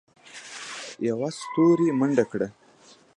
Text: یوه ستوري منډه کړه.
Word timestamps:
یوه 1.07 1.29
ستوري 1.39 1.89
منډه 1.99 2.25
کړه. 2.31 2.47